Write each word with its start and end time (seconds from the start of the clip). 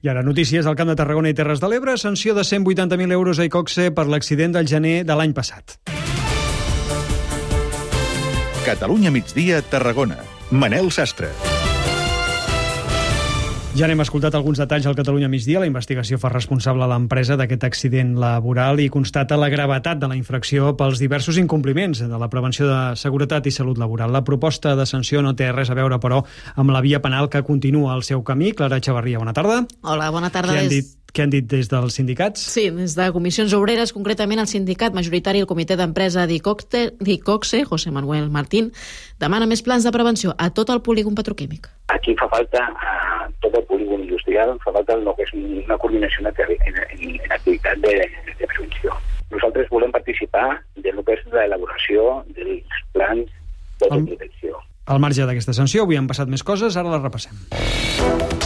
I 0.00 0.08
ara 0.08 0.22
notícies 0.22 0.66
al 0.66 0.74
Camp 0.74 0.88
de 0.90 0.96
Tarragona 0.96 1.30
i 1.30 1.34
Terres 1.34 1.60
de 1.60 1.68
l'Ebre. 1.68 1.96
Sanció 1.98 2.34
de 2.34 2.42
180.000 2.42 3.12
euros 3.12 3.38
a 3.38 3.44
Icoxe 3.44 3.90
per 3.92 4.08
l'accident 4.08 4.56
del 4.56 4.66
gener 4.66 5.04
de 5.04 5.18
l'any 5.18 5.34
passat. 5.36 5.78
Catalunya 8.66 9.10
migdia, 9.10 9.62
Tarragona. 9.62 10.22
Manel 10.50 10.90
Sastre. 10.90 11.30
Ja 13.72 13.86
n'hem 13.88 14.02
escoltat 14.04 14.34
alguns 14.36 14.58
detalls 14.60 14.84
al 14.84 14.96
Catalunya 14.98 15.30
migdia. 15.32 15.60
La 15.62 15.66
investigació 15.66 16.18
fa 16.20 16.28
responsable 16.28 16.84
a 16.84 16.88
l'empresa 16.90 17.38
d'aquest 17.40 17.64
accident 17.64 18.10
laboral 18.20 18.82
i 18.84 18.90
constata 18.92 19.38
la 19.40 19.48
gravetat 19.48 19.96
de 20.02 20.10
la 20.10 20.18
infracció 20.18 20.74
pels 20.76 21.00
diversos 21.00 21.40
incompliments 21.40 22.04
de 22.04 22.20
la 22.20 22.28
prevenció 22.28 22.68
de 22.68 22.80
seguretat 23.00 23.48
i 23.48 23.54
salut 23.56 23.80
laboral. 23.80 24.12
La 24.12 24.26
proposta 24.28 24.76
de 24.76 24.84
sanció 24.84 25.24
no 25.24 25.32
té 25.32 25.48
res 25.56 25.72
a 25.72 25.78
veure, 25.78 25.96
però, 26.04 26.20
amb 26.52 26.76
la 26.76 26.84
via 26.84 27.00
penal 27.00 27.30
que 27.32 27.40
continua 27.48 27.96
el 27.96 28.04
seu 28.04 28.20
camí. 28.22 28.52
Clara 28.52 28.76
Xavarria, 28.76 29.22
bona 29.24 29.32
tarda. 29.32 29.62
Hola, 29.80 30.10
bona 30.12 30.28
tarda. 30.28 30.52
Què 30.52 30.66
han 30.66 30.74
dit 30.76 30.98
què 31.12 31.26
han 31.26 31.32
dit 31.32 31.44
des 31.44 31.68
dels 31.68 31.96
sindicats? 31.98 32.40
Sí, 32.40 32.70
des 32.72 32.94
de 32.96 33.10
comissions 33.12 33.52
obreres, 33.52 33.92
concretament 33.92 34.40
el 34.40 34.48
sindicat 34.48 34.94
majoritari 34.96 35.42
el 35.44 35.48
comitè 35.48 35.76
d'empresa 35.76 36.24
d'Icoxe, 36.26 37.64
José 37.68 37.92
Manuel 37.92 38.30
Martín, 38.32 38.70
demana 39.20 39.48
més 39.48 39.60
plans 39.60 39.84
de 39.84 39.92
prevenció 39.92 40.32
a 40.38 40.48
tot 40.56 40.72
el 40.72 40.80
polígon 40.80 41.14
petroquímic. 41.14 41.68
Aquí 41.92 42.16
fa 42.16 42.30
falta 42.32 42.64
a 42.64 43.21
tot 43.42 43.54
el 43.58 43.64
polígon 43.68 44.04
industrial, 44.06 44.54
fa 44.64 44.74
falta 44.74 44.96
el 44.96 45.08
que 45.18 45.26
és 45.26 45.32
una 45.36 45.78
coordinació 45.78 46.24
en, 46.24 46.30
en, 46.38 46.82
en 46.98 47.36
activitat 47.38 47.82
de, 47.84 47.96
de 48.38 48.46
prevenció. 48.46 48.94
Nosaltres 49.32 49.70
volem 49.72 49.92
participar 49.94 50.60
de 50.76 50.92
lo 50.92 51.04
que 51.06 51.16
és 51.18 51.26
l'elaboració 51.32 52.22
dels 52.36 52.84
plans 52.94 53.32
de 53.82 53.90
protecció. 53.90 54.62
Al 54.86 55.02
marge 55.02 55.26
d'aquesta 55.26 55.54
sanció, 55.56 55.86
avui 55.86 55.98
han 55.98 56.10
passat 56.10 56.30
més 56.30 56.42
coses, 56.46 56.76
ara 56.76 56.96
les 56.96 57.04
repassem. 57.04 58.41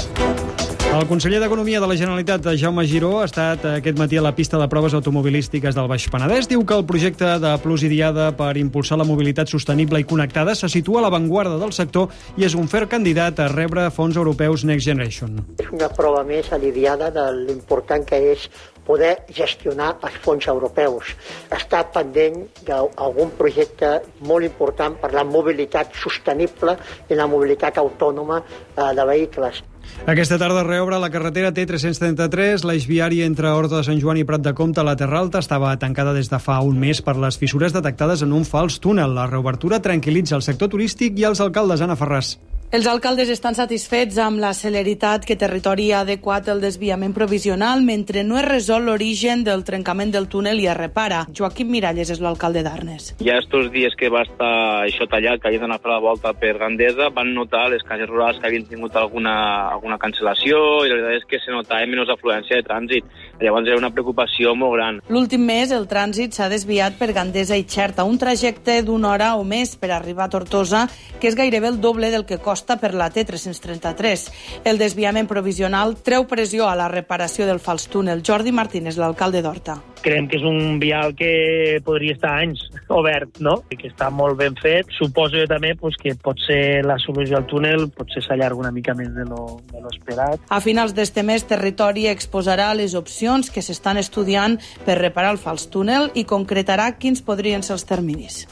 El 0.97 1.05
conseller 1.05 1.43
d'Economia 1.43 1.77
de 1.77 1.87
la 1.91 1.95
Generalitat, 1.99 2.47
Jaume 2.57 2.87
Giró, 2.89 3.19
ha 3.21 3.27
estat 3.29 3.67
aquest 3.69 3.99
matí 4.01 4.17
a 4.17 4.23
la 4.25 4.31
pista 4.33 4.57
de 4.57 4.65
proves 4.73 4.95
automobilístiques 4.97 5.77
del 5.77 5.91
Baix 5.91 6.07
Penedès. 6.09 6.49
Diu 6.49 6.63
que 6.65 6.73
el 6.73 6.87
projecte 6.89 7.35
de 7.43 7.51
Plus 7.61 7.85
i 7.85 7.91
Diada 7.93 8.31
per 8.39 8.55
impulsar 8.57 8.97
la 8.97 9.05
mobilitat 9.05 9.53
sostenible 9.53 10.01
i 10.01 10.07
connectada 10.09 10.55
se 10.57 10.71
situa 10.73 11.03
a 11.03 11.05
l'avantguarda 11.05 11.59
del 11.61 11.75
sector 11.77 12.09
i 12.41 12.49
és 12.49 12.57
un 12.57 12.65
fer 12.73 12.87
candidat 12.89 13.45
a 13.45 13.51
rebre 13.53 13.85
fons 13.93 14.17
europeus 14.17 14.65
Next 14.65 14.89
Generation. 14.89 15.37
És 15.61 15.69
una 15.69 15.91
prova 15.93 16.25
més 16.25 16.49
aliviada 16.57 17.13
de 17.13 17.27
l'important 17.43 18.09
que 18.09 18.23
és 18.33 18.49
poder 18.89 19.13
gestionar 19.37 19.99
els 20.01 20.17
fons 20.25 20.49
europeus. 20.49 21.13
Està 21.53 21.85
pendent 21.93 22.41
d'algun 22.65 23.37
projecte 23.37 23.99
molt 24.25 24.49
important 24.49 24.97
per 24.97 25.13
la 25.13 25.29
mobilitat 25.29 25.93
sostenible 25.93 26.79
i 27.11 27.21
la 27.21 27.29
mobilitat 27.29 27.85
autònoma 27.85 28.41
eh, 28.41 28.93
de 28.97 29.11
vehicles. 29.13 29.67
Aquesta 30.07 30.39
tarda 30.39 30.63
reobre 30.63 30.99
la 31.03 31.11
carretera 31.11 31.53
T333, 31.55 32.65
l'eix 32.69 32.87
viari 32.87 33.23
entre 33.27 33.51
Horta 33.51 33.81
de 33.81 33.85
Sant 33.89 34.01
Joan 34.03 34.21
i 34.21 34.27
Prat 34.29 34.45
de 34.45 34.55
Comte 34.55 34.83
a 34.83 34.87
la 34.87 34.97
Terra 34.97 35.19
Alta 35.19 35.43
estava 35.43 35.77
tancada 35.83 36.15
des 36.17 36.31
de 36.31 36.39
fa 36.43 36.61
un 36.63 36.79
mes 36.79 37.03
per 37.03 37.17
les 37.19 37.39
fissures 37.39 37.75
detectades 37.75 38.23
en 38.23 38.35
un 38.37 38.45
fals 38.47 38.79
túnel. 38.81 39.17
La 39.19 39.27
reobertura 39.31 39.83
tranquil·litza 39.83 40.39
el 40.39 40.47
sector 40.47 40.71
turístic 40.73 41.19
i 41.19 41.27
els 41.31 41.43
alcaldes, 41.43 41.83
Anna 41.83 41.99
Ferràs. 41.99 42.37
Els 42.75 42.89
alcaldes 42.91 43.29
estan 43.31 43.55
satisfets 43.55 44.17
amb 44.19 44.41
la 44.43 44.49
celeritat 44.51 45.23
que 45.23 45.37
Territori 45.39 45.85
ha 45.95 46.01
adequat 46.03 46.49
el 46.51 46.59
desviament 46.59 47.13
provisional 47.15 47.85
mentre 47.87 48.25
no 48.27 48.41
es 48.41 48.45
resol 48.45 48.89
l'origen 48.89 49.45
del 49.47 49.63
trencament 49.63 50.11
del 50.11 50.27
túnel 50.27 50.59
i 50.59 50.67
es 50.67 50.75
repara. 50.75 51.21
Joaquim 51.31 51.71
Miralles 51.71 52.11
és 52.11 52.19
l'alcalde 52.19 52.65
d'Arnes. 52.67 53.13
Ja 53.23 53.37
estos 53.39 53.71
dies 53.71 53.95
que 53.95 54.11
va 54.11 54.25
estar 54.27 54.51
això 54.81 55.07
tallat, 55.07 55.39
que 55.39 55.47
havien 55.47 55.63
d'anar 55.63 55.77
a 55.79 55.83
fer 55.85 55.93
la 55.93 56.01
volta 56.03 56.33
per 56.35 56.57
Gandesa, 56.59 57.13
van 57.15 57.31
notar 57.37 57.69
les 57.71 57.85
cases 57.87 58.11
rurals 58.11 58.43
que 58.43 58.51
havien 58.51 58.67
tingut 58.67 58.99
alguna, 58.99 59.37
alguna 59.71 60.01
cancel·lació 60.03 60.59
i 60.83 60.91
la 60.91 60.99
veritat 60.99 61.23
és 61.23 61.31
que 61.31 61.43
se 61.45 61.55
notava 61.55 61.87
menys 61.87 62.11
afluència 62.11 62.59
de 62.59 62.67
trànsit. 62.67 63.07
Llavors 63.39 63.71
era 63.71 63.79
una 63.79 63.93
preocupació 63.95 64.57
molt 64.59 64.75
gran. 64.75 65.01
L'últim 65.07 65.47
mes 65.47 65.71
el 65.71 65.87
trànsit 65.87 66.35
s'ha 66.35 66.51
desviat 66.51 66.99
per 66.99 67.13
Gandesa 67.15 67.55
i 67.55 67.63
Xerta, 67.63 68.03
un 68.03 68.19
trajecte 68.19 68.81
d'una 68.83 69.15
hora 69.15 69.33
o 69.39 69.47
més 69.47 69.77
per 69.79 69.95
arribar 69.95 70.27
a 70.27 70.35
Tortosa, 70.35 70.87
que 71.21 71.31
és 71.31 71.39
gairebé 71.39 71.71
el 71.71 71.81
doble 71.81 72.11
del 72.11 72.27
que 72.27 72.43
costa 72.43 72.56
per 72.65 72.95
la 72.95 73.11
T333. 73.11 74.31
El 74.65 74.79
desviament 74.79 75.29
provisional 75.29 75.97
treu 76.07 76.25
pressió 76.31 76.71
a 76.71 76.77
la 76.79 76.89
reparació 76.89 77.47
del 77.47 77.61
fals 77.61 77.89
túnel. 77.93 78.23
Jordi 78.25 78.53
Martínez, 78.53 78.97
l'alcalde 78.97 79.43
d'Horta. 79.43 79.77
Creiem 80.07 80.29
que 80.31 80.39
és 80.39 80.45
un 80.47 80.79
vial 80.79 81.17
que 81.19 81.81
podria 81.85 82.15
estar 82.15 82.37
anys 82.39 82.63
obert, 83.01 83.41
no? 83.43 83.59
I 83.71 83.79
que 83.81 83.91
està 83.91 84.09
molt 84.11 84.39
ben 84.39 84.57
fet. 84.63 84.89
Suposo 84.97 85.41
jo 85.41 85.47
també 85.51 85.75
pues, 85.77 85.99
que 86.01 86.15
pot 86.15 86.41
ser 86.47 86.85
la 86.87 86.99
solució 87.03 87.41
al 87.41 87.49
túnel, 87.51 87.89
potser 87.91 88.23
s'allarga 88.25 88.63
una 88.63 88.73
mica 88.73 88.95
més 88.95 89.13
de 89.17 89.27
lo, 89.29 89.61
de 89.73 89.83
lo 89.83 89.93
esperat. 89.93 90.41
A 90.49 90.63
finals 90.65 90.95
d'este 90.97 91.27
mes, 91.27 91.45
Territori 91.47 92.07
exposarà 92.09 92.73
les 92.79 92.95
opcions 92.95 93.51
que 93.51 93.65
s'estan 93.65 93.99
estudiant 94.01 94.61
per 94.87 95.01
reparar 95.01 95.35
el 95.35 95.43
fals 95.43 95.69
túnel 95.73 96.13
i 96.15 96.25
concretarà 96.25 96.93
quins 97.01 97.25
podrien 97.27 97.67
ser 97.67 97.77
els 97.77 97.89
terminis. 97.89 98.47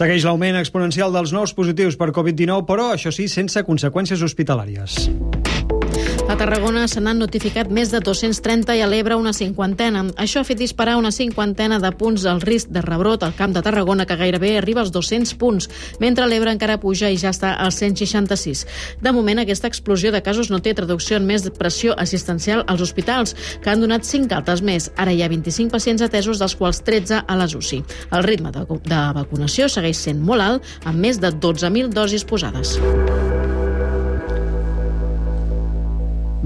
Segueix 0.00 0.24
l'augment 0.24 0.56
exponencial 0.56 1.12
dels 1.12 1.34
nous 1.36 1.52
positius 1.52 1.98
per 2.00 2.08
Covid-19, 2.16 2.64
però, 2.64 2.86
això 2.94 3.12
sí, 3.12 3.28
sense 3.28 3.60
conseqüències 3.66 4.24
hospitalàries. 4.24 4.96
A 6.30 6.36
Tarragona 6.36 6.84
se 6.86 7.00
n'han 7.02 7.18
notificat 7.18 7.72
més 7.74 7.90
de 7.90 7.98
230 8.06 8.76
i 8.78 8.84
a 8.84 8.86
l'Ebre 8.86 9.16
una 9.18 9.32
cinquantena. 9.34 10.04
Això 10.22 10.38
ha 10.38 10.46
fet 10.46 10.60
disparar 10.60 10.92
una 11.00 11.10
cinquantena 11.10 11.80
de 11.82 11.88
punts 11.98 12.22
al 12.30 12.38
risc 12.44 12.68
de 12.70 12.84
rebrot 12.84 13.24
al 13.26 13.34
Camp 13.34 13.50
de 13.56 13.62
Tarragona, 13.66 14.06
que 14.06 14.14
gairebé 14.14 14.52
arriba 14.60 14.84
als 14.84 14.92
200 14.94 15.32
punts, 15.40 15.66
mentre 15.98 16.28
l'Ebre 16.30 16.52
encara 16.54 16.78
puja 16.78 17.10
i 17.10 17.18
ja 17.18 17.32
està 17.34 17.56
als 17.58 17.80
166. 17.82 18.62
De 19.02 19.10
moment, 19.10 19.42
aquesta 19.42 19.66
explosió 19.66 20.12
de 20.14 20.22
casos 20.22 20.52
no 20.54 20.62
té 20.62 20.70
traducció 20.78 21.18
en 21.18 21.26
més 21.26 21.48
pressió 21.58 21.98
assistencial 21.98 22.62
als 22.68 22.86
hospitals, 22.86 23.34
que 23.58 23.74
han 23.74 23.82
donat 23.82 24.06
5 24.06 24.30
altes 24.38 24.62
més. 24.62 24.86
Ara 24.94 25.10
hi 25.10 25.24
ha 25.24 25.32
25 25.34 25.74
pacients 25.74 26.06
atesos, 26.06 26.38
dels 26.38 26.54
quals 26.54 26.84
13 26.86 27.24
a 27.26 27.40
les 27.42 27.58
UCI. 27.58 27.82
El 28.14 28.22
ritme 28.22 28.54
de, 28.54 28.62
de 28.86 29.02
vacunació 29.18 29.66
segueix 29.66 29.98
sent 29.98 30.22
molt 30.22 30.46
alt, 30.46 30.72
amb 30.86 31.02
més 31.02 31.18
de 31.18 31.34
12.000 31.34 31.90
dosis 31.90 32.22
posades. 32.22 32.78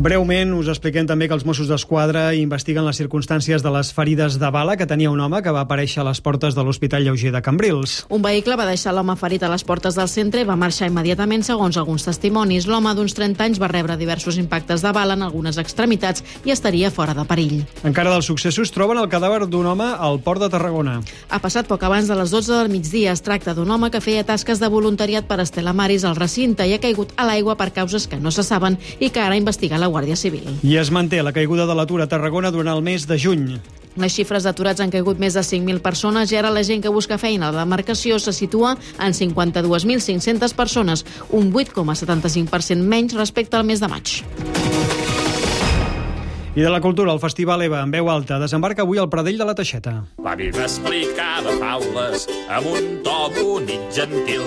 Breument 0.05 0.51
us 0.53 0.67
expliquem 0.69 1.07
també 1.09 1.25
que 1.31 1.33
els 1.33 1.47
Mossos 1.49 1.71
d'Esquadra 1.71 2.27
investiguen 2.37 2.85
les 2.85 2.99
circumstàncies 3.01 3.63
de 3.65 3.71
les 3.73 3.89
ferides 3.97 4.35
de 4.37 4.49
bala 4.53 4.75
que 4.77 4.85
tenia 4.85 5.09
un 5.09 5.21
home 5.25 5.39
que 5.41 5.53
va 5.55 5.63
aparèixer 5.65 6.03
a 6.03 6.05
les 6.05 6.19
portes 6.21 6.53
de 6.53 6.61
l'Hospital 6.61 7.07
Lleuger 7.07 7.31
de 7.33 7.41
Cambrils. 7.41 7.95
Un 8.13 8.21
vehicle 8.21 8.59
va 8.61 8.67
deixar 8.69 8.93
l'home 8.93 9.15
ferit 9.17 9.47
a 9.47 9.49
les 9.49 9.65
portes 9.65 9.97
del 9.97 10.11
centre 10.13 10.43
i 10.43 10.45
va 10.45 10.59
marxar 10.61 10.91
immediatament 10.91 11.47
segons 11.47 11.79
alguns 11.81 12.05
testimonis. 12.05 12.67
L'home 12.69 12.93
d'uns 12.99 13.17
30 13.17 13.47
anys 13.47 13.61
va 13.63 13.71
rebre 13.73 13.97
diversos 13.97 14.37
impactes 14.37 14.85
de 14.85 14.93
bala 14.93 15.17
en 15.17 15.25
algunes 15.25 15.57
extremitats 15.57 16.21
i 16.45 16.53
estaria 16.53 16.93
fora 16.93 17.17
de 17.17 17.25
perill. 17.25 17.65
Encara 17.89 18.13
dels 18.13 18.29
successos 18.29 18.75
troben 18.77 19.01
el 19.01 19.09
cadàver 19.09 19.47
d'un 19.49 19.71
home 19.73 19.89
al 19.89 20.21
port 20.21 20.45
de 20.45 20.51
Tarragona. 20.53 20.99
Ha 21.31 21.41
passat 21.41 21.65
poc 21.65 21.89
abans 21.89 22.13
de 22.13 22.21
les 22.21 22.29
12 22.29 22.53
del 22.53 22.69
migdia. 22.69 23.17
Es 23.17 23.25
tracta 23.25 23.57
d'un 23.57 23.73
home 23.73 23.89
que 23.89 24.05
feia 24.05 24.29
tasques 24.29 24.61
de 24.61 24.69
voluntariat 24.69 25.25
per 25.25 25.41
Estela 25.41 25.73
Maris 25.73 26.05
al 26.05 26.21
recinte 26.21 26.69
i 26.69 26.77
ha 26.77 26.83
caigut 26.85 27.17
a 27.17 27.25
l'aigua 27.25 27.57
per 27.57 27.73
causes 27.73 28.05
que 28.05 28.21
no 28.21 28.29
se 28.29 28.45
saben 28.45 28.77
i 29.01 29.09
que 29.09 29.25
ara 29.25 29.41
investiga 29.41 29.81
la 29.81 29.94
Guàrdia 29.95 30.19
Civil. 30.19 30.51
I 30.67 30.77
es 30.83 30.91
manté 30.91 31.23
la 31.23 31.33
caiguda 31.33 31.69
de 31.71 31.79
l'atur 31.79 32.03
a 32.03 32.11
Tarragona 32.11 32.51
durant 32.51 32.75
el 32.75 32.83
mes 32.83 33.07
de 33.07 33.19
juny. 33.21 33.47
Les 33.95 34.11
xifres 34.11 34.43
d'aturats 34.43 34.83
han 34.83 34.91
caigut 34.91 35.21
més 35.23 35.37
de 35.39 35.43
5.000 35.47 35.79
persones 35.85 36.33
i 36.33 36.39
ara 36.41 36.51
la 36.51 36.65
gent 36.67 36.83
que 36.83 36.91
busca 36.91 37.19
feina 37.19 37.49
a 37.49 37.55
la 37.55 37.63
demarcació 37.63 38.19
se 38.19 38.35
situa 38.35 38.75
en 38.99 39.15
52.500 39.15 40.55
persones, 40.59 41.05
un 41.31 41.53
8,75% 41.53 42.83
menys 42.83 43.15
respecte 43.15 43.57
al 43.57 43.69
mes 43.69 43.81
de 43.81 43.89
maig. 43.89 44.19
I 46.55 46.63
de 46.63 46.71
la 46.71 46.81
cultura, 46.81 47.13
el 47.13 47.19
Festival 47.19 47.63
EVA, 47.67 47.81
en 47.83 47.91
veu 47.91 48.11
alta, 48.11 48.39
desembarca 48.39 48.83
avui 48.83 48.99
al 49.03 49.09
Pradell 49.11 49.39
de 49.39 49.47
la 49.47 49.57
Teixeta. 49.59 49.95
L'avi 50.23 50.53
m'explicava 50.55 51.55
faules 51.59 52.29
amb 52.47 52.71
un 52.71 52.87
to 53.07 53.19
bonic 53.35 53.91
gentil. 53.95 54.47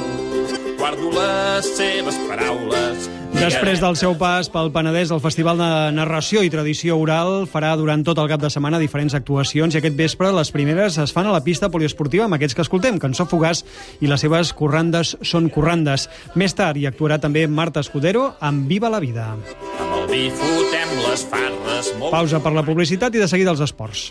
Guardo 0.79 1.11
les 1.11 1.67
seves 1.75 2.15
paraules 2.29 3.09
Després 3.35 3.81
del 3.83 3.95
seu 3.99 4.13
pas 4.17 4.47
pel 4.51 4.69
Penedès, 4.73 5.11
el 5.11 5.21
Festival 5.23 5.59
de 5.59 5.67
Narració 5.95 6.41
i 6.45 6.51
Tradició 6.51 6.95
Oral 7.01 7.45
farà 7.49 7.73
durant 7.79 8.03
tot 8.07 8.19
el 8.21 8.29
cap 8.31 8.41
de 8.41 8.49
setmana 8.53 8.79
diferents 8.79 9.15
actuacions 9.17 9.75
i 9.75 9.81
aquest 9.81 9.97
vespre 9.99 10.31
les 10.35 10.51
primeres 10.55 10.97
es 11.03 11.13
fan 11.15 11.27
a 11.27 11.33
la 11.35 11.43
pista 11.45 11.69
poliesportiva 11.73 12.25
amb 12.25 12.37
aquests 12.37 12.57
que 12.57 12.63
escoltem, 12.65 12.99
Cançó 13.03 13.27
Fugaç 13.27 13.63
i 13.99 14.09
les 14.11 14.23
seves 14.23 14.53
corrandes 14.57 15.15
són 15.21 15.51
corrandes. 15.53 16.07
Més 16.35 16.55
tard 16.57 16.79
hi 16.79 16.87
actuarà 16.89 17.19
també 17.23 17.47
Marta 17.47 17.83
Escudero 17.83 18.29
amb 18.39 18.67
Viva 18.71 18.91
la 18.93 19.03
Vida. 19.03 19.33
Amb 19.33 19.97
el 20.01 20.07
vi 20.11 20.23
fotem 20.31 20.93
les 21.03 21.25
farres 21.31 21.91
molt... 21.99 22.13
Pausa 22.15 22.39
per 22.43 22.55
la 22.55 22.65
publicitat 22.67 23.15
i 23.15 23.23
de 23.23 23.29
seguida 23.29 23.53
els 23.55 23.63
esports. 23.65 24.05